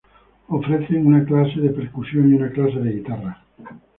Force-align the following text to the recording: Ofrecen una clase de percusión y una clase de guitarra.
Ofrecen 0.47 1.05
una 1.05 1.23
clase 1.23 1.59
de 1.59 1.69
percusión 1.69 2.31
y 2.31 2.33
una 2.33 2.49
clase 2.49 2.79
de 2.79 2.91
guitarra. 2.93 3.45